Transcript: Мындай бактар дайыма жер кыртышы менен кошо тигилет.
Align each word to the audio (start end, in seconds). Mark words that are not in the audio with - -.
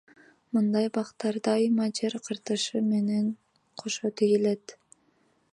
Мындай 0.57 0.87
бактар 0.97 1.37
дайыма 1.49 1.87
жер 2.01 2.17
кыртышы 2.29 2.83
менен 2.89 3.31
кошо 3.83 4.15
тигилет. 4.23 4.79